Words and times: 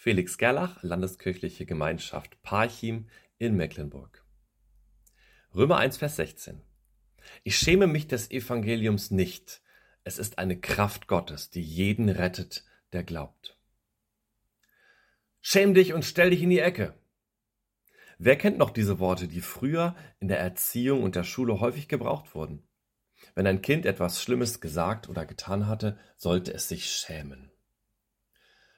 Felix 0.00 0.38
Gerlach, 0.38 0.80
Landeskirchliche 0.84 1.66
Gemeinschaft 1.66 2.40
Parchim 2.44 3.08
in 3.38 3.56
Mecklenburg. 3.56 4.24
Römer 5.52 5.78
1, 5.78 5.96
Vers 5.96 6.14
16. 6.14 6.62
Ich 7.42 7.56
schäme 7.56 7.88
mich 7.88 8.06
des 8.06 8.30
Evangeliums 8.30 9.10
nicht. 9.10 9.60
Es 10.04 10.20
ist 10.20 10.38
eine 10.38 10.56
Kraft 10.60 11.08
Gottes, 11.08 11.50
die 11.50 11.62
jeden 11.62 12.08
rettet, 12.08 12.64
der 12.92 13.02
glaubt. 13.02 13.58
Schäm 15.40 15.74
dich 15.74 15.92
und 15.94 16.04
stell 16.04 16.30
dich 16.30 16.44
in 16.44 16.50
die 16.50 16.60
Ecke. 16.60 16.94
Wer 18.18 18.38
kennt 18.38 18.56
noch 18.56 18.70
diese 18.70 19.00
Worte, 19.00 19.26
die 19.26 19.40
früher 19.40 19.96
in 20.20 20.28
der 20.28 20.38
Erziehung 20.38 21.02
und 21.02 21.16
der 21.16 21.24
Schule 21.24 21.58
häufig 21.58 21.88
gebraucht 21.88 22.36
wurden? 22.36 22.62
Wenn 23.34 23.48
ein 23.48 23.62
Kind 23.62 23.84
etwas 23.84 24.22
Schlimmes 24.22 24.60
gesagt 24.60 25.08
oder 25.08 25.26
getan 25.26 25.66
hatte, 25.66 25.98
sollte 26.16 26.54
es 26.54 26.68
sich 26.68 26.88
schämen. 26.88 27.50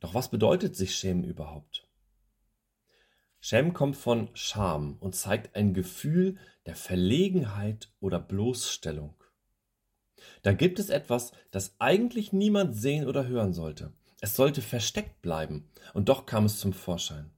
Doch 0.00 0.14
was 0.14 0.30
bedeutet 0.30 0.76
sich 0.76 0.94
schämen 0.94 1.24
überhaupt? 1.24 1.86
Schämen 3.40 3.74
kommt 3.74 3.96
von 3.96 4.28
Scham 4.34 4.96
und 4.98 5.14
zeigt 5.14 5.54
ein 5.54 5.72
Gefühl 5.72 6.36
der 6.66 6.74
Verlegenheit 6.74 7.92
oder 8.00 8.18
Bloßstellung. 8.18 9.14
Da 10.42 10.52
gibt 10.52 10.78
es 10.78 10.90
etwas, 10.90 11.32
das 11.50 11.76
eigentlich 11.78 12.32
niemand 12.32 12.74
sehen 12.74 13.06
oder 13.06 13.26
hören 13.26 13.52
sollte. 13.52 13.92
Es 14.20 14.34
sollte 14.34 14.62
versteckt 14.62 15.22
bleiben, 15.22 15.70
und 15.94 16.08
doch 16.08 16.26
kam 16.26 16.46
es 16.46 16.58
zum 16.58 16.72
Vorschein. 16.72 17.30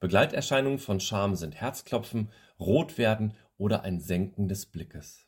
Begleiterscheinungen 0.00 0.78
von 0.78 1.00
Scham 1.00 1.36
sind 1.36 1.54
Herzklopfen, 1.54 2.30
Rotwerden 2.58 3.34
oder 3.56 3.82
ein 3.82 4.00
Senken 4.00 4.48
des 4.48 4.66
Blickes. 4.66 5.26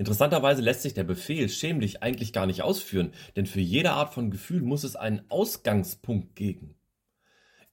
Interessanterweise 0.00 0.62
lässt 0.62 0.80
sich 0.80 0.94
der 0.94 1.04
Befehl 1.04 1.50
schäm 1.50 1.78
dich 1.78 2.02
eigentlich 2.02 2.32
gar 2.32 2.46
nicht 2.46 2.62
ausführen, 2.62 3.12
denn 3.36 3.44
für 3.44 3.60
jede 3.60 3.90
Art 3.90 4.14
von 4.14 4.30
Gefühl 4.30 4.62
muss 4.62 4.82
es 4.82 4.96
einen 4.96 5.30
Ausgangspunkt 5.30 6.34
geben. 6.36 6.74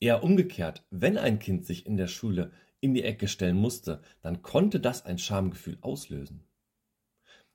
Eher 0.02 0.26
umgekehrt, 0.26 0.86
wenn 0.90 1.18
ein 1.18 1.40
Kind 1.40 1.66
sich 1.66 1.86
in 1.86 1.96
der 1.96 2.08
Schule 2.08 2.52
in 2.82 2.94
die 2.94 3.06
Ecke 3.06 3.30
stellen 3.30 3.56
musste, 3.56 4.02
dann 4.22 4.42
konnte 4.42 4.82
das 4.82 5.06
ein 5.06 5.20
Schamgefühl 5.20 5.78
auslösen. 5.80 6.44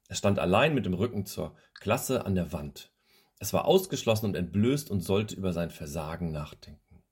Es 0.09 0.17
stand 0.17 0.39
allein 0.39 0.75
mit 0.75 0.87
dem 0.87 0.95
Rücken 0.95 1.27
zur 1.27 1.55
Klasse 1.75 2.25
an 2.25 2.35
der 2.35 2.55
Wand. 2.55 2.95
Es 3.41 3.53
war 3.53 3.67
ausgeschlossen 3.67 4.25
und 4.25 4.37
entblößt 4.37 4.91
und 4.91 5.03
sollte 5.03 5.37
über 5.37 5.53
sein 5.53 5.69
Versagen 5.69 6.33
nachdenken. 6.33 7.03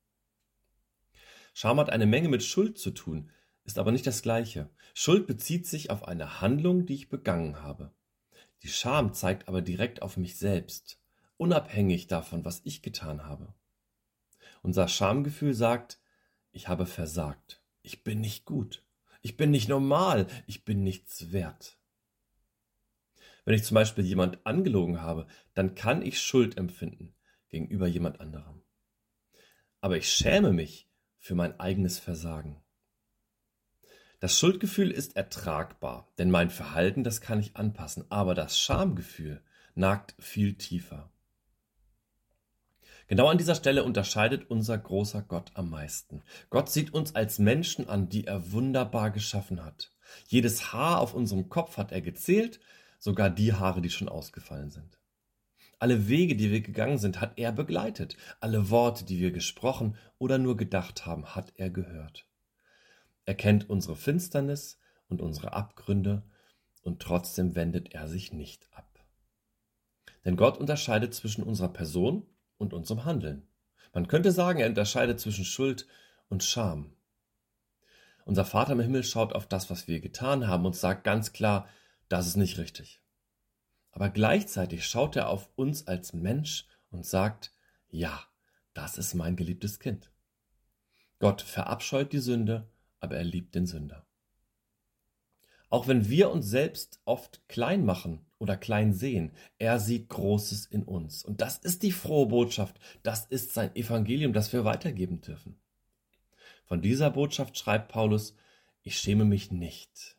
Scham 1.52 1.78
hat 1.78 1.90
eine 1.90 2.06
Menge 2.06 2.30
mit 2.30 2.42
Schuld 2.42 2.78
zu 2.78 2.92
tun, 2.92 3.30
ist 3.64 3.78
aber 3.78 3.92
nicht 3.92 4.06
das 4.06 4.22
Gleiche. 4.22 4.68
Schuld 4.94 5.26
bezieht 5.26 5.66
sich 5.66 5.90
auf 5.90 6.06
eine 6.06 6.40
Handlung, 6.40 6.86
die 6.86 6.94
ich 6.94 7.08
begangen 7.08 7.62
habe. 7.62 7.92
Die 8.62 8.68
Scham 8.68 9.12
zeigt 9.12 9.48
aber 9.48 9.62
direkt 9.62 10.02
auf 10.02 10.16
mich 10.16 10.36
selbst, 10.36 11.00
unabhängig 11.36 12.06
davon, 12.06 12.44
was 12.44 12.60
ich 12.64 12.82
getan 12.82 13.24
habe. 13.24 13.54
Unser 14.62 14.88
Schamgefühl 14.88 15.54
sagt, 15.54 16.00
ich 16.52 16.68
habe 16.68 16.84
versagt, 16.84 17.62
ich 17.82 18.04
bin 18.04 18.20
nicht 18.20 18.44
gut, 18.44 18.84
ich 19.22 19.36
bin 19.36 19.50
nicht 19.50 19.68
normal, 19.68 20.26
ich 20.46 20.64
bin 20.64 20.82
nichts 20.82 21.32
wert. 21.32 21.78
Wenn 23.44 23.54
ich 23.54 23.64
zum 23.64 23.74
Beispiel 23.74 24.04
jemand 24.04 24.44
angelogen 24.44 25.00
habe, 25.00 25.26
dann 25.54 25.74
kann 25.74 26.02
ich 26.02 26.20
Schuld 26.20 26.58
empfinden 26.58 27.14
gegenüber 27.48 27.86
jemand 27.86 28.20
anderem. 28.20 28.62
Aber 29.80 29.96
ich 29.96 30.12
schäme 30.12 30.52
mich 30.52 30.90
für 31.18 31.34
mein 31.34 31.58
eigenes 31.58 31.98
Versagen. 31.98 32.62
Das 34.20 34.38
Schuldgefühl 34.38 34.90
ist 34.90 35.16
ertragbar, 35.16 36.06
denn 36.18 36.30
mein 36.30 36.50
Verhalten, 36.50 37.04
das 37.04 37.22
kann 37.22 37.40
ich 37.40 37.56
anpassen, 37.56 38.04
aber 38.10 38.34
das 38.34 38.60
Schamgefühl 38.60 39.40
nagt 39.74 40.14
viel 40.18 40.54
tiefer. 40.54 41.10
Genau 43.08 43.28
an 43.28 43.38
dieser 43.38 43.54
Stelle 43.54 43.82
unterscheidet 43.82 44.50
unser 44.50 44.76
großer 44.76 45.22
Gott 45.22 45.52
am 45.54 45.70
meisten. 45.70 46.22
Gott 46.50 46.68
sieht 46.70 46.92
uns 46.92 47.14
als 47.14 47.38
Menschen 47.38 47.88
an, 47.88 48.10
die 48.10 48.26
er 48.26 48.52
wunderbar 48.52 49.10
geschaffen 49.10 49.64
hat. 49.64 49.90
Jedes 50.28 50.74
Haar 50.74 51.00
auf 51.00 51.14
unserem 51.14 51.48
Kopf 51.48 51.78
hat 51.78 51.90
er 51.90 52.02
gezählt, 52.02 52.60
sogar 52.98 53.30
die 53.30 53.54
Haare, 53.54 53.80
die 53.80 53.90
schon 53.90 54.10
ausgefallen 54.10 54.68
sind. 54.68 55.00
Alle 55.78 56.08
Wege, 56.08 56.36
die 56.36 56.50
wir 56.50 56.60
gegangen 56.60 56.98
sind, 56.98 57.22
hat 57.22 57.38
er 57.38 57.52
begleitet. 57.52 58.18
Alle 58.38 58.68
Worte, 58.68 59.06
die 59.06 59.18
wir 59.18 59.32
gesprochen 59.32 59.96
oder 60.18 60.36
nur 60.36 60.58
gedacht 60.58 61.06
haben, 61.06 61.34
hat 61.34 61.54
er 61.56 61.70
gehört. 61.70 62.29
Er 63.30 63.36
kennt 63.36 63.70
unsere 63.70 63.94
Finsternis 63.94 64.76
und 65.06 65.22
unsere 65.22 65.52
Abgründe, 65.52 66.24
und 66.82 67.00
trotzdem 67.00 67.54
wendet 67.54 67.94
er 67.94 68.08
sich 68.08 68.32
nicht 68.32 68.66
ab. 68.72 69.06
Denn 70.24 70.34
Gott 70.34 70.58
unterscheidet 70.58 71.14
zwischen 71.14 71.44
unserer 71.44 71.68
Person 71.68 72.26
und 72.58 72.74
unserem 72.74 73.04
Handeln. 73.04 73.46
Man 73.92 74.08
könnte 74.08 74.32
sagen, 74.32 74.58
er 74.58 74.68
unterscheidet 74.68 75.20
zwischen 75.20 75.44
Schuld 75.44 75.86
und 76.28 76.42
Scham. 76.42 76.96
Unser 78.24 78.44
Vater 78.44 78.72
im 78.72 78.80
Himmel 78.80 79.04
schaut 79.04 79.32
auf 79.32 79.46
das, 79.46 79.70
was 79.70 79.86
wir 79.86 80.00
getan 80.00 80.48
haben 80.48 80.66
und 80.66 80.74
sagt 80.74 81.04
ganz 81.04 81.32
klar, 81.32 81.68
das 82.08 82.26
ist 82.26 82.36
nicht 82.36 82.58
richtig. 82.58 83.00
Aber 83.92 84.10
gleichzeitig 84.10 84.84
schaut 84.84 85.14
er 85.14 85.28
auf 85.28 85.48
uns 85.54 85.86
als 85.86 86.12
Mensch 86.14 86.66
und 86.90 87.06
sagt, 87.06 87.52
ja, 87.90 88.24
das 88.74 88.98
ist 88.98 89.14
mein 89.14 89.36
geliebtes 89.36 89.78
Kind. 89.78 90.10
Gott 91.20 91.42
verabscheut 91.42 92.12
die 92.12 92.18
Sünde 92.18 92.68
aber 93.00 93.16
er 93.16 93.24
liebt 93.24 93.54
den 93.54 93.66
Sünder. 93.66 94.06
Auch 95.70 95.86
wenn 95.86 96.08
wir 96.08 96.30
uns 96.30 96.46
selbst 96.46 97.00
oft 97.04 97.48
klein 97.48 97.84
machen 97.84 98.26
oder 98.38 98.56
klein 98.56 98.92
sehen, 98.92 99.32
er 99.58 99.78
sieht 99.78 100.08
Großes 100.08 100.66
in 100.66 100.82
uns. 100.82 101.24
Und 101.24 101.40
das 101.40 101.58
ist 101.58 101.84
die 101.84 101.92
frohe 101.92 102.26
Botschaft, 102.26 102.80
das 103.04 103.26
ist 103.26 103.54
sein 103.54 103.74
Evangelium, 103.76 104.32
das 104.32 104.52
wir 104.52 104.64
weitergeben 104.64 105.20
dürfen. 105.20 105.60
Von 106.64 106.82
dieser 106.82 107.10
Botschaft 107.10 107.56
schreibt 107.56 107.90
Paulus, 107.90 108.34
ich 108.82 108.98
schäme 108.98 109.24
mich 109.24 109.52
nicht. 109.52 110.16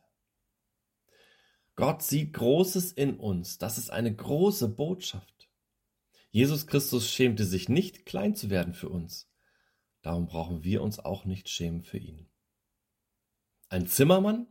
Gott 1.76 2.02
sieht 2.02 2.32
Großes 2.32 2.92
in 2.92 3.16
uns, 3.16 3.58
das 3.58 3.76
ist 3.76 3.90
eine 3.90 4.14
große 4.14 4.68
Botschaft. 4.68 5.48
Jesus 6.30 6.66
Christus 6.66 7.10
schämte 7.10 7.44
sich 7.44 7.68
nicht, 7.68 8.06
klein 8.06 8.34
zu 8.34 8.48
werden 8.48 8.72
für 8.72 8.88
uns. 8.88 9.28
Darum 10.00 10.26
brauchen 10.26 10.64
wir 10.64 10.82
uns 10.82 10.98
auch 10.98 11.26
nicht 11.26 11.50
schämen 11.50 11.82
für 11.82 11.98
ihn. 11.98 12.26
Ein 13.72 13.86
Zimmermann? 13.86 14.48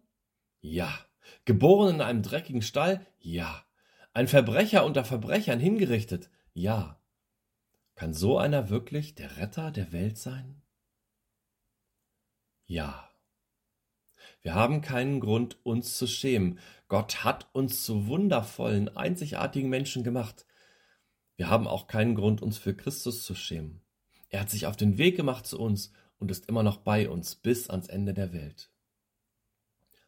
Ja. 0.62 0.92
Geboren 1.46 1.94
in 1.94 2.02
einem 2.02 2.24
dreckigen 2.24 2.64
Stall? 2.64 3.06
Ja. 3.20 3.64
Ein 4.14 4.28
Verbrecher 4.28 4.84
unter 4.84 5.06
Verbrechern 5.06 5.60
hingerichtet? 5.60 6.32
Ja. 6.54 7.00
Kann 7.94 8.16
so 8.16 8.40
einer 8.40 8.72
wirklich 8.72 9.14
der 9.14 9.38
Retter 9.38 9.70
der 9.70 9.92
Welt 9.92 10.18
sein? 10.18 10.64
Ja. 12.66 13.12
Wir 14.42 14.56
haben 14.56 14.82
keinen 14.82 15.20
Grund, 15.20 15.64
uns 15.64 16.00
zu 16.00 16.08
schämen. 16.08 16.58
Gott 16.88 17.24
hat 17.24 17.48
uns 17.54 17.86
zu 17.86 18.08
wundervollen, 18.08 18.98
einzigartigen 18.98 19.70
Menschen 19.70 20.04
gemacht. 20.04 20.48
Wir 21.36 21.48
haben 21.48 21.68
auch 21.68 21.86
keinen 21.86 22.16
Grund, 22.16 22.42
uns 22.42 22.58
für 22.58 22.76
Christus 22.76 23.24
zu 23.24 23.36
schämen. 23.36 23.84
Er 24.30 24.40
hat 24.40 24.50
sich 24.50 24.66
auf 24.66 24.78
den 24.78 24.98
Weg 24.98 25.16
gemacht 25.16 25.46
zu 25.46 25.60
uns 25.60 25.94
und 26.18 26.32
ist 26.32 26.50
immer 26.50 26.64
noch 26.64 26.78
bei 26.78 27.08
uns 27.08 27.36
bis 27.36 27.70
ans 27.70 27.88
Ende 27.88 28.16
der 28.16 28.34
Welt. 28.34 28.71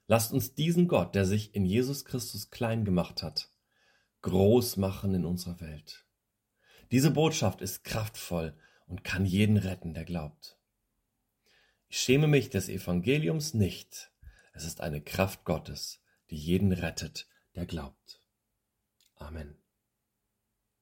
Lasst 0.07 0.33
uns 0.33 0.53
diesen 0.53 0.87
Gott, 0.87 1.15
der 1.15 1.25
sich 1.25 1.55
in 1.55 1.65
Jesus 1.65 2.05
Christus 2.05 2.49
klein 2.49 2.85
gemacht 2.85 3.23
hat, 3.23 3.49
groß 4.21 4.77
machen 4.77 5.13
in 5.13 5.25
unserer 5.25 5.59
Welt. 5.61 6.05
Diese 6.91 7.11
Botschaft 7.11 7.61
ist 7.61 7.83
kraftvoll 7.83 8.57
und 8.87 9.03
kann 9.03 9.25
jeden 9.25 9.57
retten, 9.57 9.93
der 9.93 10.03
glaubt. 10.03 10.57
Ich 11.87 11.99
schäme 11.99 12.27
mich 12.27 12.49
des 12.49 12.69
Evangeliums 12.69 13.53
nicht. 13.53 14.11
Es 14.53 14.65
ist 14.65 14.81
eine 14.81 15.01
Kraft 15.01 15.45
Gottes, 15.45 16.01
die 16.29 16.37
jeden 16.37 16.71
rettet, 16.71 17.27
der 17.55 17.65
glaubt. 17.65 18.21
Amen. 19.15 19.62